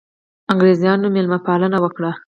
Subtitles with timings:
[0.51, 2.11] انګرېزانو مېلمه پالنه وکړه.